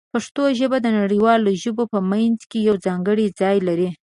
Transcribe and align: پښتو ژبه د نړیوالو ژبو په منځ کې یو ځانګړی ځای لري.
پښتو 0.13 0.43
ژبه 0.59 0.77
د 0.81 0.87
نړیوالو 0.99 1.49
ژبو 1.63 1.83
په 1.93 1.99
منځ 2.11 2.37
کې 2.49 2.59
یو 2.67 2.75
ځانګړی 2.85 3.25
ځای 3.39 3.57
لري. 3.67 3.89